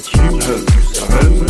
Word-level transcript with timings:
that 0.00 0.14
you 0.14 1.38
know. 1.38 1.47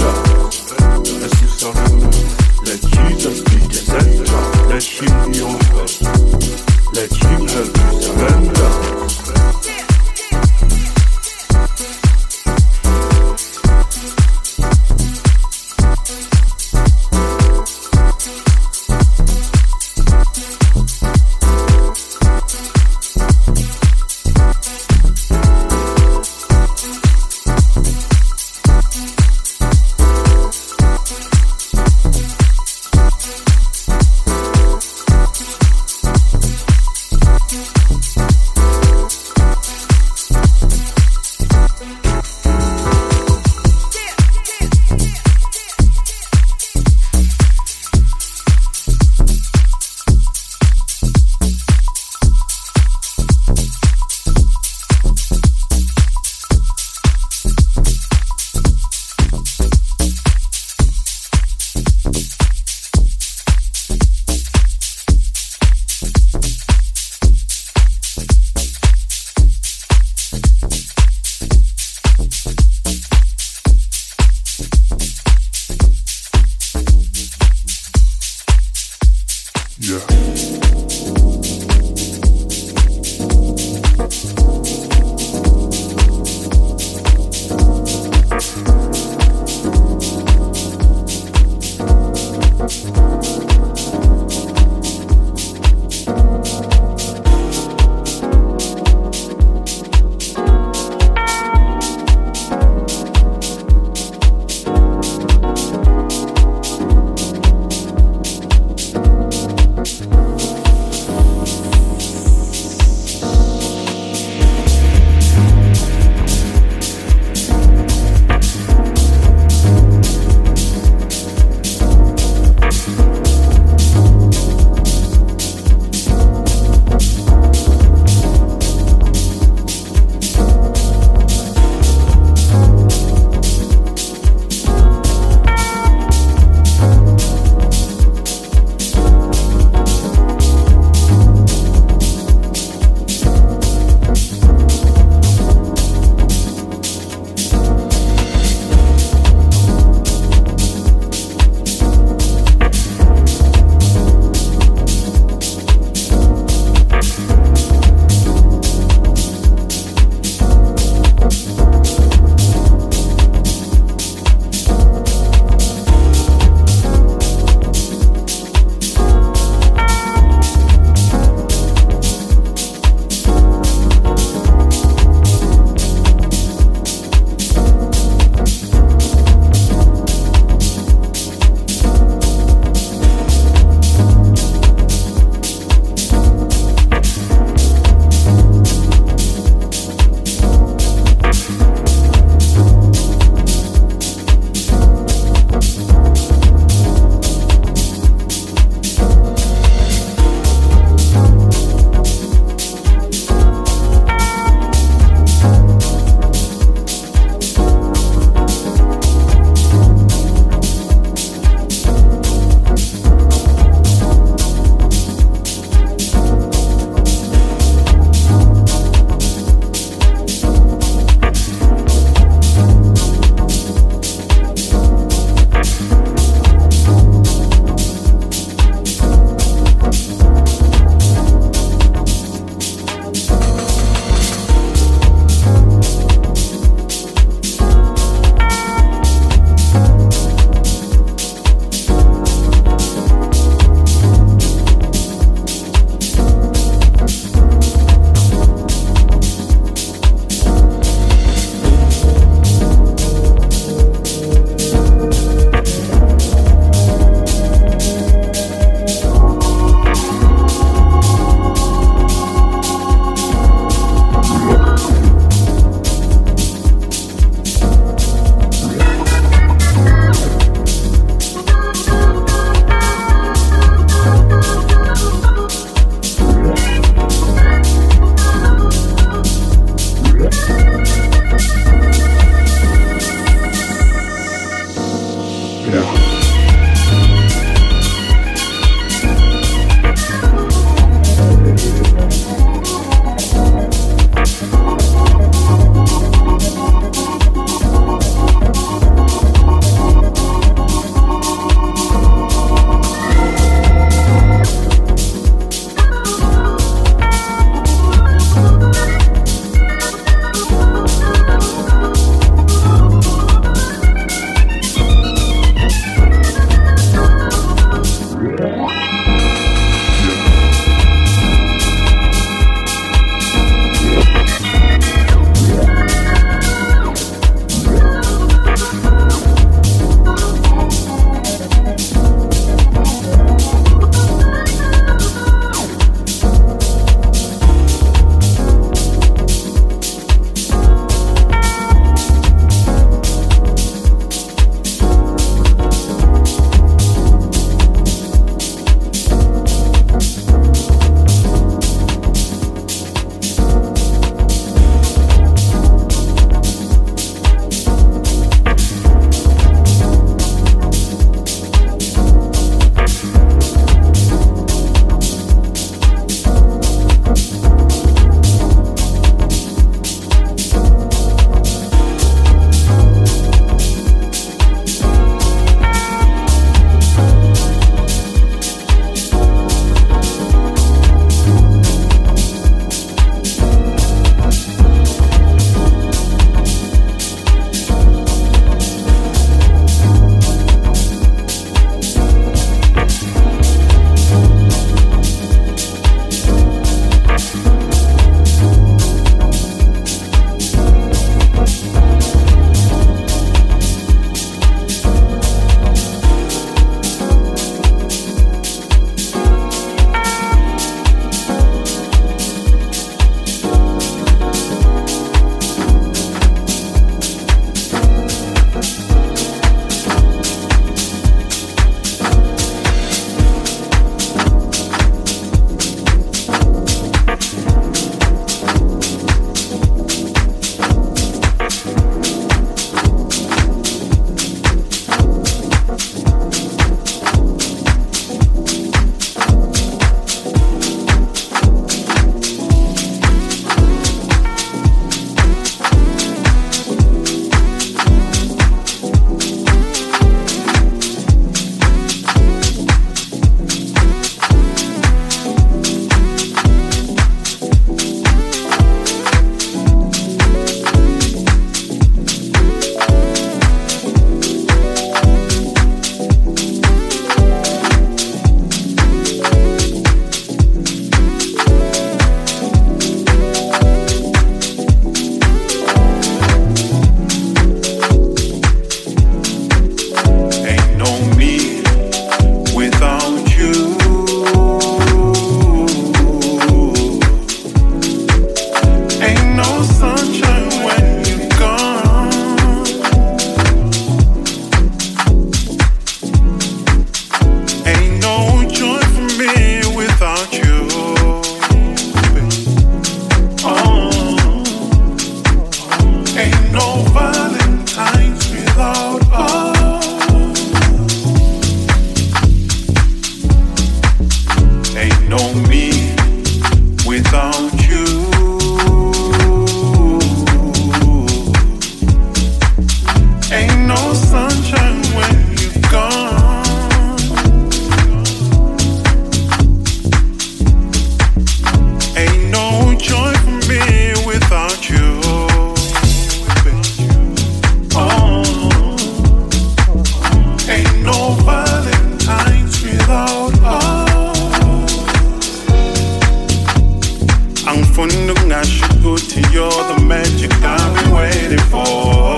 for 547.79 547.87
noon, 547.87 548.33
I 548.33 548.43
should 548.43 548.83
go 548.83 548.97
to 548.97 549.21
you. 549.31 549.49
The 549.69 549.85
magic 549.87 550.33
I've 550.43 550.75
been 550.75 550.93
waiting 550.93 551.38
for. 551.47 552.17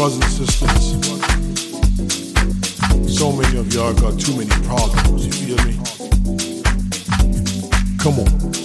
brothers 0.00 0.16
and 0.16 0.48
sisters, 0.48 1.18
so 3.18 3.32
many 3.32 3.58
of 3.58 3.70
y'all 3.74 3.92
got 3.92 4.18
too 4.18 4.34
many 4.34 4.48
problems, 4.64 5.26
you 5.26 5.32
feel 5.32 5.58
me? 5.66 5.76
Come 7.98 8.20
on. 8.20 8.59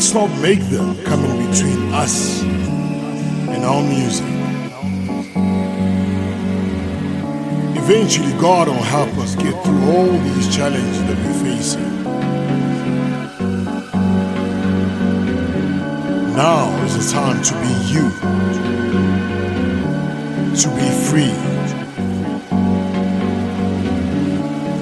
Let's 0.00 0.14
not 0.14 0.30
make 0.40 0.60
them 0.70 0.96
come 1.04 1.22
in 1.26 1.50
between 1.50 1.92
us 1.92 2.42
and 2.42 3.62
our 3.66 3.82
music. 3.82 4.24
Eventually, 7.76 8.32
God 8.40 8.68
will 8.68 8.76
help 8.76 9.10
us 9.18 9.34
get 9.36 9.52
through 9.62 9.84
all 9.92 10.10
these 10.10 10.56
challenges 10.56 11.02
that 11.04 11.18
we're 11.18 11.40
facing. 11.44 12.04
Now 16.34 16.82
is 16.86 16.96
the 16.96 17.12
time 17.12 17.42
to 17.42 17.52
be 17.60 17.74
you, 17.92 18.08
to 20.62 20.68
be 20.80 20.88
free, 21.10 21.34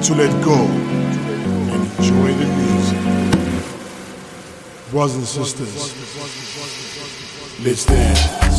to 0.04 0.14
let 0.14 0.44
go 0.44 0.54
and 1.74 1.98
enjoy 1.98 2.32
the 2.34 2.57
Brothers 4.90 5.16
and 5.16 5.26
sisters, 5.26 5.94
let's 7.62 7.84
dance. 7.84 8.57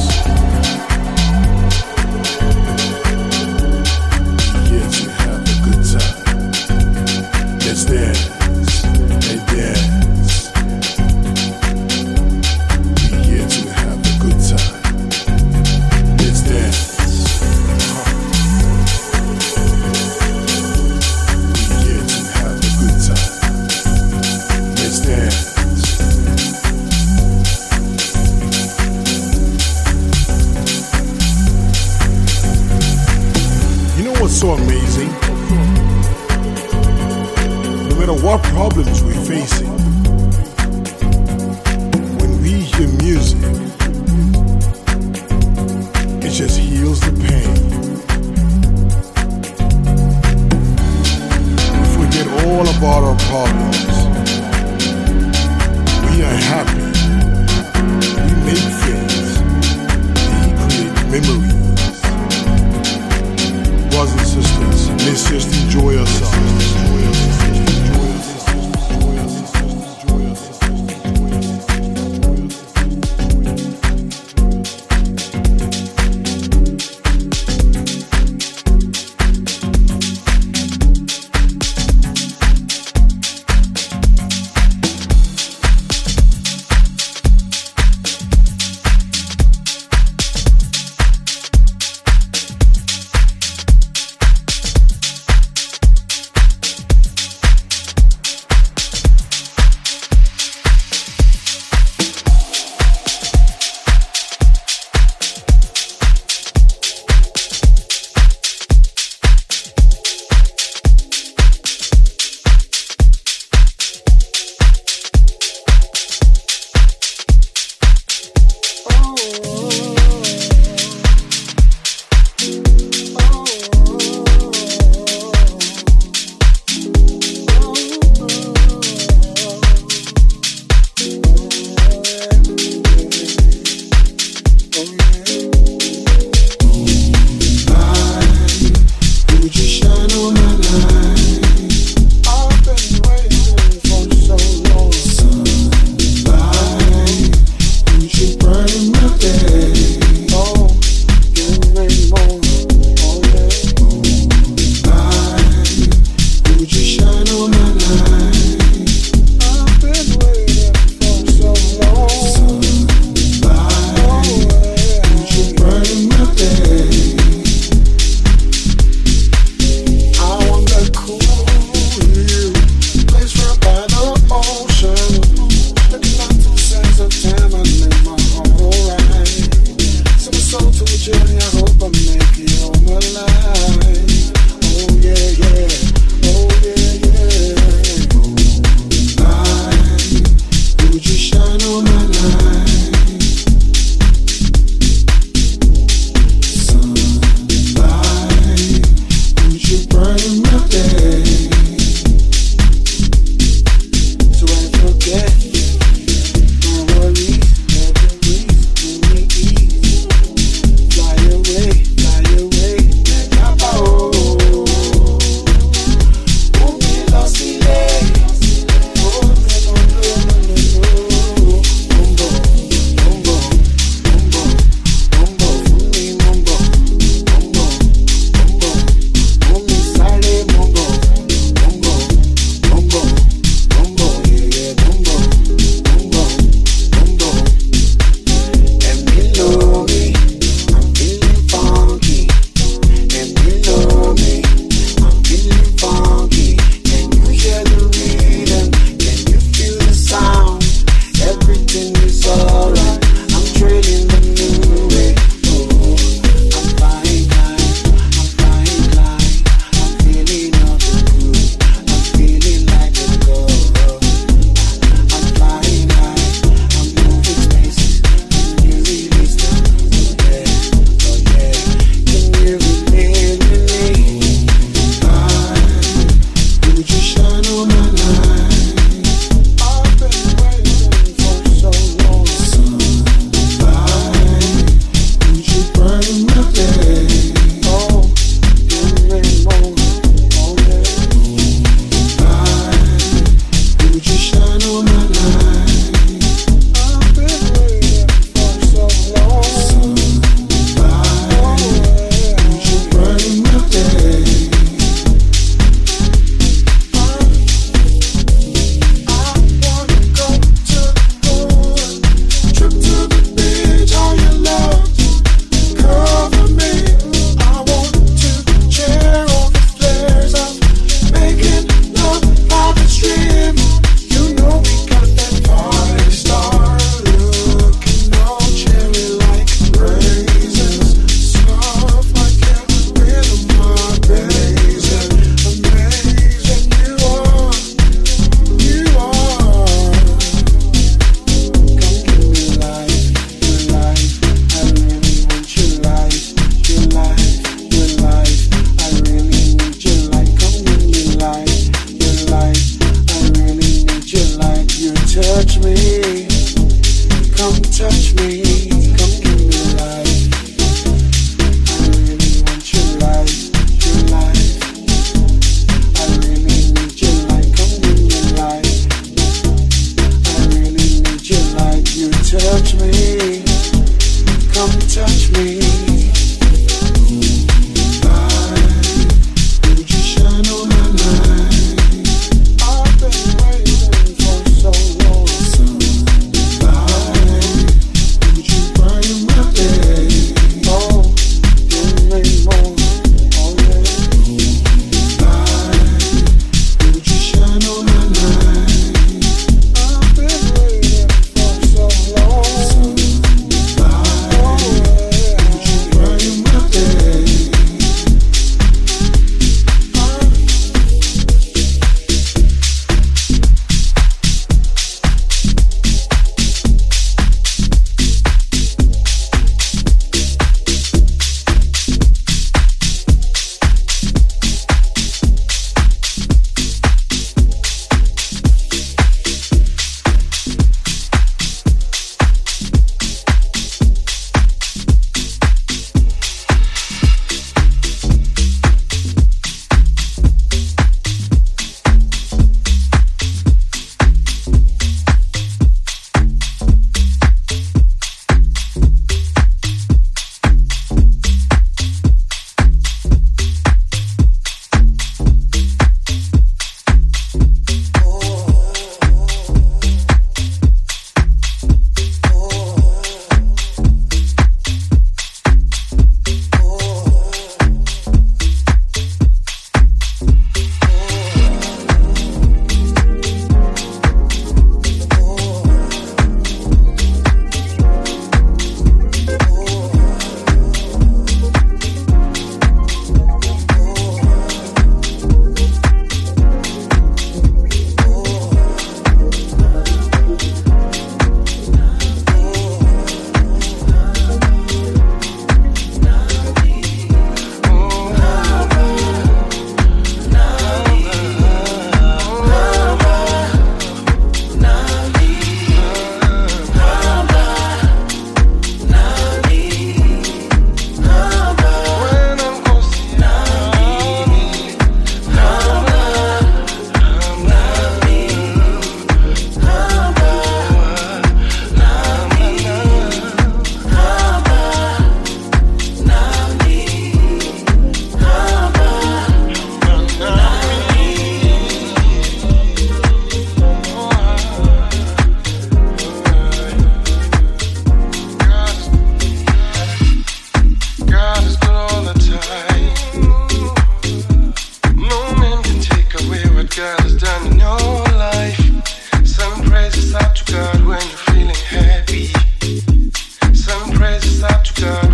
picture 554.80 555.09